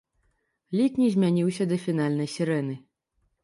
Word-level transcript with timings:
Лік 0.79 0.97
не 1.03 1.11
змяніўся 1.17 1.63
да 1.73 1.79
фінальнай 1.87 2.33
сірэны. 2.37 2.75